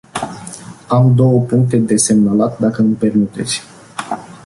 [0.87, 3.61] Am două puncte de semnalat, dacă îmi permiteți.